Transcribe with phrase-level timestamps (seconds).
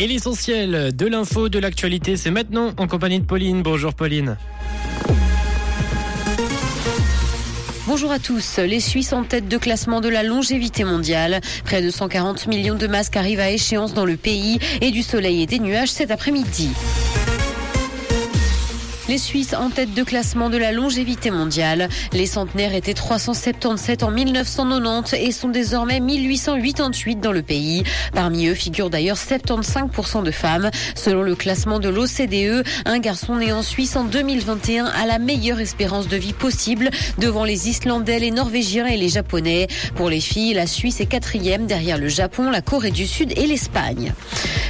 [0.00, 3.62] Et l'essentiel de l'info, de l'actualité, c'est maintenant en compagnie de Pauline.
[3.62, 4.36] Bonjour Pauline.
[7.88, 8.58] Bonjour à tous.
[8.58, 11.40] Les Suisses en tête de classement de la longévité mondiale.
[11.64, 15.42] Près de 140 millions de masques arrivent à échéance dans le pays et du soleil
[15.42, 16.70] et des nuages cet après-midi.
[19.08, 21.88] Les Suisses en tête de classement de la longévité mondiale.
[22.12, 27.84] Les centenaires étaient 377 en 1990 et sont désormais 1888 dans le pays.
[28.12, 30.70] Parmi eux figurent d'ailleurs 75% de femmes.
[30.94, 35.60] Selon le classement de l'OCDE, un garçon né en Suisse en 2021 a la meilleure
[35.60, 39.68] espérance de vie possible devant les Islandais, les Norvégiens et les Japonais.
[39.94, 43.46] Pour les filles, la Suisse est quatrième derrière le Japon, la Corée du Sud et
[43.46, 44.12] l'Espagne.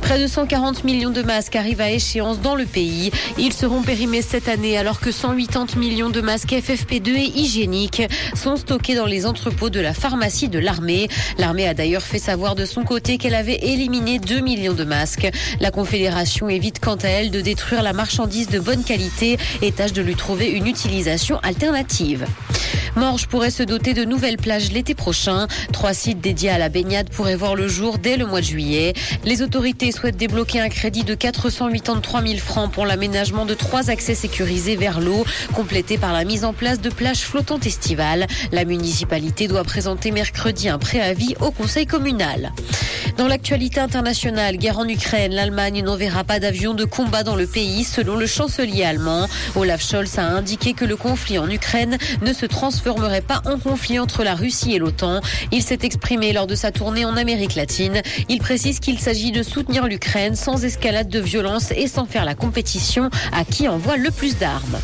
[0.00, 3.12] Près de 140 millions de masques arrivent à échéance dans le pays.
[3.38, 8.02] Ils seront périmés cette année alors que 180 millions de masques FFP2 et hygiéniques
[8.34, 11.08] sont stockés dans les entrepôts de la pharmacie de l'armée.
[11.38, 15.30] L'armée a d'ailleurs fait savoir de son côté qu'elle avait éliminé 2 millions de masques.
[15.60, 19.92] La Confédération évite quant à elle de détruire la marchandise de bonne qualité et tâche
[19.92, 22.26] de lui trouver une utilisation alternative.
[22.96, 25.46] Morges pourrait se doter de nouvelles plages l'été prochain.
[25.72, 28.94] Trois sites dédiés à la baignade pourraient voir le jour dès le mois de juillet.
[29.24, 34.14] Les autorités souhaitent débloquer un crédit de 483 000 francs pour l'aménagement de trois accès
[34.14, 38.26] sécurisés vers l'eau, complété par la mise en place de plages flottantes estivales.
[38.52, 42.52] La municipalité doit présenter mercredi un préavis au conseil communal.
[43.16, 47.84] Dans l'actualité internationale, guerre en Ukraine, l'Allemagne n'enverra pas d'avions de combat dans le pays,
[47.84, 49.28] selon le chancelier allemand.
[49.54, 52.44] Olaf Scholz a indiqué que le conflit en Ukraine ne se
[52.84, 55.22] transformerait pas en conflit entre la Russie et l'OTAN.
[55.52, 58.02] Il s'est exprimé lors de sa tournée en Amérique latine.
[58.28, 62.34] Il précise qu'il s'agit de soutenir l'Ukraine sans escalade de violence et sans faire la
[62.34, 64.78] compétition à qui envoie le plus d'armes.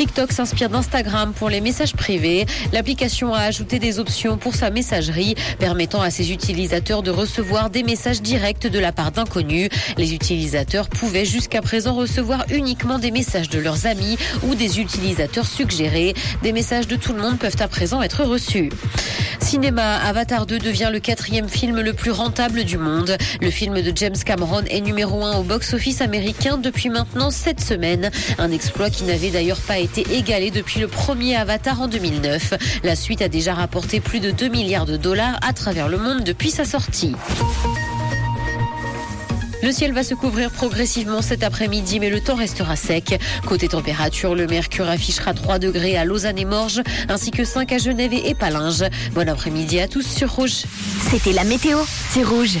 [0.00, 2.46] TikTok s'inspire d'Instagram pour les messages privés.
[2.72, 7.82] L'application a ajouté des options pour sa messagerie, permettant à ses utilisateurs de recevoir des
[7.82, 9.68] messages directs de la part d'inconnus.
[9.98, 15.46] Les utilisateurs pouvaient jusqu'à présent recevoir uniquement des messages de leurs amis ou des utilisateurs
[15.46, 16.14] suggérés.
[16.42, 18.70] Des messages de tout le monde peuvent à présent être reçus.
[19.40, 23.18] Cinéma, Avatar 2 devient le quatrième film le plus rentable du monde.
[23.42, 28.10] Le film de James Cameron est numéro un au box-office américain depuis maintenant sept semaines.
[28.38, 32.54] Un exploit qui n'avait d'ailleurs pas été égalé depuis le premier Avatar en 2009.
[32.84, 36.22] La suite a déjà rapporté plus de 2 milliards de dollars à travers le monde
[36.22, 37.14] depuis sa sortie.
[39.62, 43.20] Le ciel va se couvrir progressivement cet après-midi, mais le temps restera sec.
[43.46, 46.80] Côté température, le mercure affichera 3 degrés à Lausanne et Morges,
[47.10, 48.84] ainsi que 5 à Genève et Palinges.
[49.12, 50.64] Bon après-midi à tous sur Rouge.
[51.10, 51.78] C'était la météo,
[52.10, 52.58] c'est Rouge.